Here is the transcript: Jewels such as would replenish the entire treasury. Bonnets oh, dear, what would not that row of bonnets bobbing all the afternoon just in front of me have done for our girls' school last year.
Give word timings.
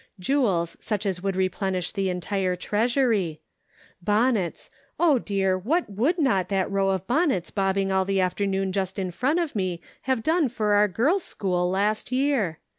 Jewels 0.19 0.75
such 0.79 1.05
as 1.05 1.21
would 1.21 1.35
replenish 1.35 1.91
the 1.91 2.09
entire 2.09 2.55
treasury. 2.55 3.39
Bonnets 4.01 4.71
oh, 4.99 5.19
dear, 5.19 5.55
what 5.55 5.87
would 5.91 6.17
not 6.17 6.49
that 6.49 6.71
row 6.71 6.89
of 6.89 7.05
bonnets 7.05 7.51
bobbing 7.51 7.91
all 7.91 8.03
the 8.03 8.19
afternoon 8.19 8.71
just 8.71 8.97
in 8.97 9.11
front 9.11 9.37
of 9.37 9.55
me 9.55 9.79
have 10.09 10.23
done 10.23 10.49
for 10.49 10.73
our 10.73 10.87
girls' 10.87 11.23
school 11.23 11.69
last 11.69 12.11
year. 12.11 12.57